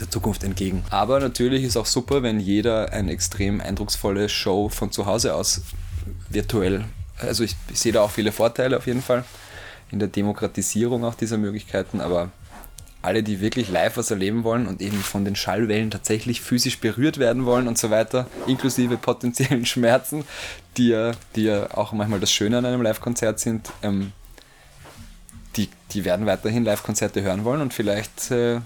der 0.00 0.10
Zukunft 0.10 0.44
entgegen. 0.44 0.84
Aber 0.90 1.20
natürlich 1.20 1.64
ist 1.64 1.76
auch 1.76 1.86
super, 1.86 2.22
wenn 2.22 2.40
jeder 2.40 2.92
eine 2.92 3.12
extrem 3.12 3.60
eindrucksvolle 3.60 4.28
Show 4.28 4.68
von 4.68 4.92
zu 4.92 5.06
Hause 5.06 5.34
aus 5.34 5.62
virtuell, 6.28 6.84
also 7.18 7.44
ich, 7.44 7.56
ich 7.72 7.80
sehe 7.80 7.92
da 7.92 8.02
auch 8.02 8.10
viele 8.10 8.32
Vorteile 8.32 8.76
auf 8.76 8.86
jeden 8.86 9.02
Fall 9.02 9.24
in 9.90 9.98
der 9.98 10.08
Demokratisierung 10.08 11.04
auch 11.04 11.14
dieser 11.14 11.38
Möglichkeiten, 11.38 12.00
aber 12.00 12.30
alle, 13.02 13.22
die 13.22 13.40
wirklich 13.40 13.68
live 13.68 13.96
was 13.96 14.10
erleben 14.10 14.42
wollen 14.42 14.66
und 14.66 14.82
eben 14.82 14.98
von 14.98 15.24
den 15.24 15.36
Schallwellen 15.36 15.92
tatsächlich 15.92 16.40
physisch 16.40 16.80
berührt 16.80 17.18
werden 17.18 17.46
wollen 17.46 17.68
und 17.68 17.78
so 17.78 17.90
weiter, 17.90 18.26
inklusive 18.46 18.96
potenziellen 18.96 19.64
Schmerzen, 19.66 20.24
die 20.76 20.88
ja, 20.88 21.12
die 21.36 21.44
ja 21.44 21.70
auch 21.76 21.92
manchmal 21.92 22.20
das 22.20 22.32
Schöne 22.32 22.58
an 22.58 22.66
einem 22.66 22.82
Live-Konzert 22.82 23.38
sind, 23.38 23.70
ähm, 23.82 24.12
die, 25.56 25.68
die 25.92 26.04
werden 26.04 26.26
weiterhin 26.26 26.64
Live-Konzerte 26.64 27.22
hören 27.22 27.44
wollen 27.44 27.60
und 27.60 27.72
vielleicht 27.72 28.30
äh, 28.32 28.60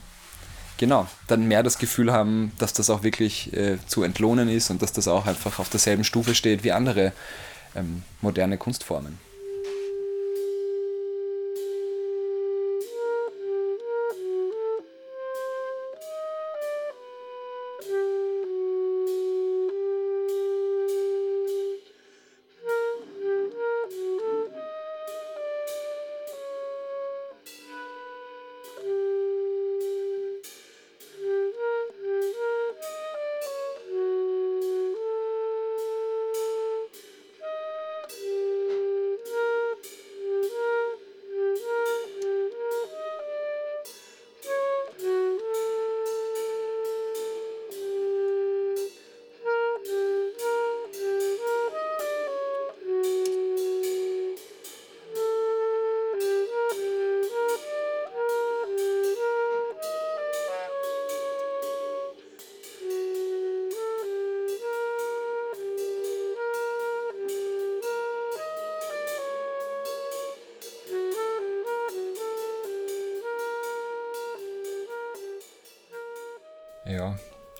genau, 0.81 1.07
dann 1.29 1.47
mehr 1.47 1.63
das 1.63 1.79
Gefühl 1.79 2.11
haben, 2.11 2.53
dass 2.59 2.73
das 2.73 2.91
auch 2.91 3.03
wirklich 3.05 3.53
äh, 3.53 3.77
zu 3.87 4.03
entlohnen 4.03 4.49
ist 4.49 4.71
und 4.71 4.81
dass 4.83 4.93
das 4.93 5.07
auch 5.07 5.27
einfach 5.27 5.59
auf 5.59 5.69
derselben 5.69 6.05
Stufe 6.05 6.35
steht 6.35 6.65
wie 6.65 6.73
andere 6.73 7.13
ähm, 7.77 8.03
moderne 8.23 8.57
Kunstformen. 8.57 9.19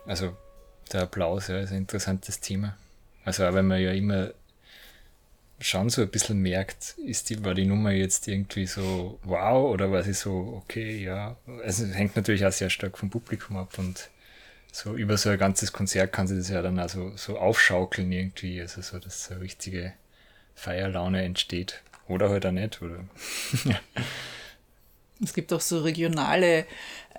Also 0.07 0.37
der 0.93 1.03
Applaus 1.03 1.49
ja, 1.49 1.61
ist 1.61 1.71
ein 1.71 1.79
interessantes 1.79 2.41
Thema. 2.41 2.77
Also 3.25 3.47
auch 3.47 3.55
wenn 3.55 3.67
man 3.67 3.81
ja 3.81 3.93
immer 3.93 4.31
schon 5.61 5.91
so 5.91 6.03
ein 6.03 6.09
bisschen 6.09 6.41
merkt, 6.41 6.97
ist 7.05 7.29
die, 7.29 7.45
war 7.45 7.55
die 7.55 7.67
Nummer 7.67 7.91
jetzt 7.91 8.29
irgendwie 8.29 8.67
so 8.67 9.19
wow 9.25 9.71
oder 9.71 9.93
war 9.93 10.03
sie 10.03 10.15
so 10.15 10.63
okay, 10.63 11.03
ja. 11.03 11.37
Also 11.63 11.85
es 11.85 11.95
hängt 11.95 12.17
natürlich 12.17 12.47
auch 12.47 12.53
sehr 12.53 12.71
stark 12.71 12.97
vom 12.97 13.11
Publikum 13.11 13.57
ab 13.57 13.79
und 13.79 14.09
so 14.73 14.95
über 14.95 15.17
so 15.17 15.31
ein 15.31 15.39
ganzes 15.39 15.73
Konzert 15.73 16.13
kann 16.13 16.29
sie 16.29 16.37
das 16.37 16.49
ja 16.49 16.63
dann 16.63 16.79
also 16.79 17.13
so 17.17 17.39
aufschaukeln 17.39 18.11
irgendwie, 18.13 18.61
also 18.61 18.81
so, 18.83 18.99
dass 18.99 19.25
so 19.25 19.35
eine 19.35 19.43
richtige 19.43 19.93
Feierlaune 20.55 21.23
entsteht. 21.23 21.83
Oder 22.09 22.29
halt 22.29 22.47
auch 22.47 22.53
nicht, 22.53 22.81
oder? 22.83 23.05
Es 25.23 25.35
gibt 25.35 25.53
auch 25.53 25.61
so 25.61 25.83
regionale 25.83 26.65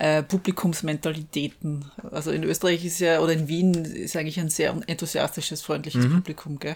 äh, 0.02 0.24
Publikumsmentalitäten. 0.24 1.86
Also 2.12 2.32
in 2.32 2.44
Österreich 2.44 2.84
ist 2.84 3.00
ja, 3.00 3.20
oder 3.20 3.34
in 3.34 3.48
Wien 3.48 3.86
ist 3.86 4.16
eigentlich 4.16 4.40
ein 4.40 4.50
sehr 4.50 4.76
enthusiastisches, 4.88 5.62
freundliches 5.62 6.08
mhm. 6.08 6.16
Publikum, 6.16 6.58
gell? 6.58 6.76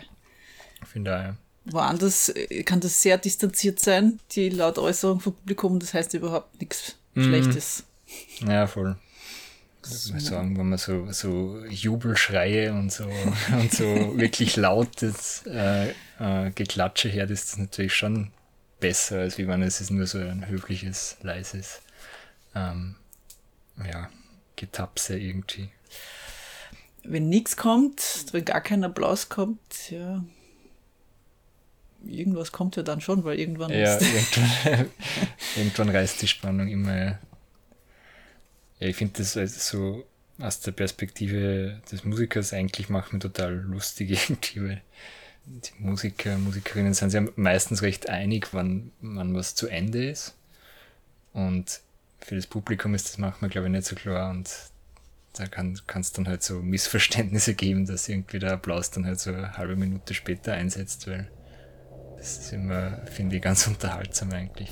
Finde 0.85 1.11
ja. 1.11 1.35
Woanders 1.65 2.29
äh, 2.29 2.61
kann 2.61 2.81
das 2.81 3.01
sehr 3.01 3.17
distanziert 3.17 3.79
sein, 3.79 4.19
die 4.33 4.49
Lautäußerung 4.49 5.21
vom 5.21 5.33
Publikum, 5.33 5.79
das 5.79 5.95
heißt 5.95 6.13
überhaupt 6.13 6.59
nichts 6.61 6.97
mhm. 7.15 7.23
Schlechtes. 7.23 7.83
Ja, 8.47 8.67
voll. 8.67 8.95
So. 9.81 10.17
sagen, 10.19 10.55
wenn 10.57 10.69
man 10.69 10.77
so, 10.77 11.11
so 11.11 11.63
Jubelschreie 11.67 12.73
und 12.73 12.91
so 12.91 13.05
und 13.59 13.71
so 13.71 14.19
wirklich 14.19 14.55
lautes 14.55 15.43
äh, 15.47 15.89
äh, 16.19 16.51
Geklatsche 16.53 17.11
hört, 17.11 17.31
ist 17.31 17.53
das 17.53 17.57
natürlich 17.57 17.95
schon 17.95 18.29
besser, 18.79 19.21
als 19.21 19.39
wie 19.39 19.47
wenn 19.47 19.63
es 19.63 19.81
ist 19.81 19.89
nur 19.89 20.05
so 20.05 20.19
ein 20.19 20.47
höfliches, 20.47 21.17
leises 21.23 21.81
ähm, 22.53 22.95
ja, 23.83 24.09
Getapse 24.55 25.17
irgendwie. 25.17 25.69
Wenn 27.03 27.29
nichts 27.29 27.57
kommt, 27.57 28.25
wenn 28.31 28.45
gar 28.45 28.61
kein 28.61 28.83
Applaus 28.83 29.29
kommt, 29.29 29.91
ja, 29.91 30.23
irgendwas 32.05 32.51
kommt 32.51 32.75
ja 32.75 32.83
dann 32.83 33.01
schon, 33.01 33.23
weil 33.23 33.39
irgendwann 33.39 33.71
ja, 33.71 33.99
irgendwann, 33.99 34.89
irgendwann 35.55 35.89
reißt 35.89 36.21
die 36.21 36.27
Spannung 36.27 36.67
immer. 36.67 37.19
Ja, 38.79 38.87
ich 38.87 38.95
finde 38.95 39.19
das 39.19 39.37
also 39.37 39.59
so 39.59 40.05
aus 40.43 40.59
der 40.59 40.71
Perspektive 40.71 41.81
des 41.91 42.03
Musikers 42.03 42.53
eigentlich 42.53 42.89
macht 42.89 43.13
mir 43.13 43.19
total 43.19 43.53
lustig 43.53 44.11
irgendwie, 44.29 44.61
weil 44.61 44.81
die 45.45 45.71
Musiker, 45.77 46.37
Musikerinnen 46.37 46.93
sind 46.93 47.13
ja 47.13 47.23
meistens 47.35 47.83
recht 47.83 48.09
einig, 48.09 48.49
wann, 48.53 48.91
wann 49.01 49.35
was 49.35 49.55
zu 49.55 49.67
Ende 49.67 50.09
ist. 50.09 50.35
Und 51.33 51.81
für 52.25 52.35
das 52.35 52.47
Publikum 52.47 52.95
ist 52.95 53.07
das 53.07 53.17
manchmal, 53.19 53.51
glaube 53.51 53.67
ich, 53.67 53.71
nicht 53.71 53.85
so 53.85 53.95
klar 53.95 54.31
und 54.31 54.49
da 55.33 55.45
kann 55.45 55.77
es 55.93 56.11
dann 56.11 56.27
halt 56.27 56.41
so 56.41 56.55
Missverständnisse 56.61 57.53
geben, 57.53 57.85
dass 57.85 58.09
irgendwie 58.09 58.39
der 58.39 58.53
Applaus 58.53 58.89
dann 58.89 59.05
halt 59.05 59.19
so 59.19 59.31
eine 59.31 59.55
halbe 59.57 59.75
Minute 59.75 60.13
später 60.15 60.53
einsetzt, 60.53 61.07
weil 61.07 61.29
das 62.17 62.39
ist 62.39 62.53
immer, 62.53 62.97
finde 63.05 63.35
ich, 63.35 63.41
ganz 63.43 63.67
unterhaltsam 63.67 64.31
eigentlich. 64.31 64.71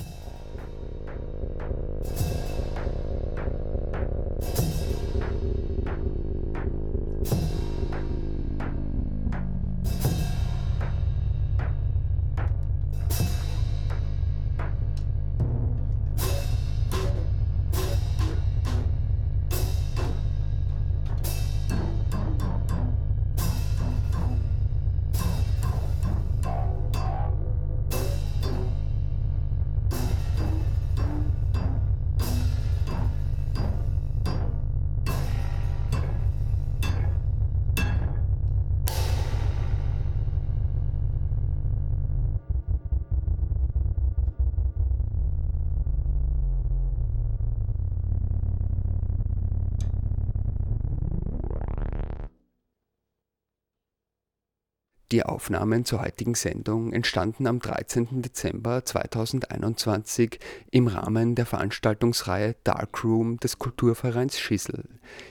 Die 55.14 55.22
Aufnahmen 55.22 55.84
zur 55.84 56.00
heutigen 56.00 56.34
Sendung 56.34 56.92
entstanden 56.92 57.46
am 57.46 57.60
13. 57.60 58.20
Dezember 58.20 58.84
2021 58.84 60.40
im 60.72 60.88
Rahmen 60.88 61.36
der 61.36 61.46
Veranstaltungsreihe 61.46 62.56
Darkroom 62.64 63.36
des 63.36 63.60
Kulturvereins 63.60 64.40
Schissel 64.40 64.82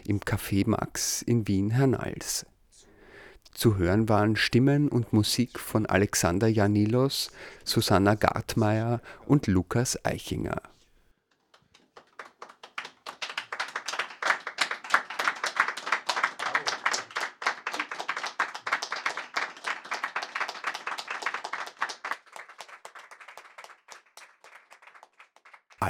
im 0.08 0.22
Café 0.22 0.66
Max 0.66 1.22
in 1.22 1.50
Wien-Hernals. 1.50 2.46
Zu 3.54 3.76
hören 3.76 4.08
waren 4.08 4.38
Stimmen 4.38 4.88
und 4.88 5.12
Musik 5.12 5.60
von 5.60 5.86
Alexander 5.86 6.48
Janilos, 6.48 7.30
Susanna 7.66 8.16
Gartmeier 8.16 9.02
und 9.26 9.48
Lukas 9.48 10.00
Eichinger 10.06 10.62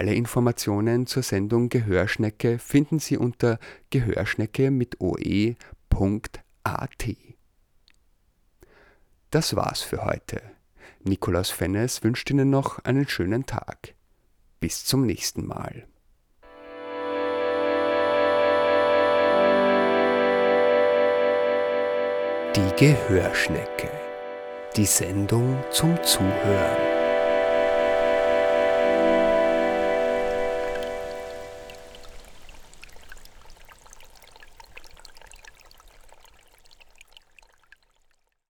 Alle 0.03 0.15
Informationen 0.15 1.07
zur 1.07 1.23
Sendung 1.23 1.69
Gehörschnecke 1.69 2.59
finden 2.59 2.99
Sie 2.99 3.15
unter 3.15 3.57
gehörschnecke 3.89 4.69
mit 4.69 4.99
oe.at. 4.99 5.55
Das 9.31 9.55
war's 9.55 9.81
für 9.81 10.03
heute. 10.03 10.41
Nikolaus 11.05 11.51
Fennes 11.51 12.03
wünscht 12.03 12.29
Ihnen 12.29 12.49
noch 12.49 12.79
einen 12.79 13.07
schönen 13.07 13.45
Tag. 13.45 13.95
Bis 14.59 14.83
zum 14.83 15.05
nächsten 15.05 15.47
Mal. 15.47 15.87
Die 22.57 22.75
Gehörschnecke. 22.75 23.89
Die 24.75 24.85
Sendung 24.85 25.63
zum 25.71 25.95
Zuhören. 26.03 26.92